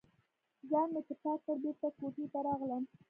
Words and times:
ځان 0.69 0.87
مې 0.93 1.01
چې 1.07 1.13
پاک 1.21 1.39
کړ، 1.45 1.55
بېرته 1.63 1.87
کوټې 1.97 2.25
ته 2.33 2.39
راغلم. 2.47 2.83